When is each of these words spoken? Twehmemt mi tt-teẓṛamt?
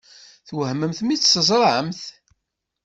Twehmemt 0.47 0.99
mi 1.03 1.15
tt-teẓṛamt? 1.17 2.01